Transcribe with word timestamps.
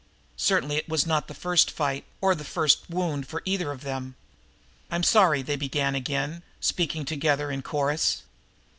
Certainly 0.37 0.77
it 0.77 0.89
was 0.89 1.05
not 1.05 1.27
the 1.27 1.35
first 1.35 1.69
fight 1.69 2.05
or 2.21 2.33
the 2.33 2.43
first 2.43 2.89
wound 2.89 3.27
for 3.27 3.43
either 3.45 3.69
of 3.71 3.81
them. 3.83 4.15
"I'm 4.89 5.03
sorry," 5.03 5.43
they 5.43 5.55
began 5.57 5.93
again, 5.93 6.41
speaking 6.59 7.05
together 7.05 7.51
in 7.51 7.61
chorus. 7.61 8.23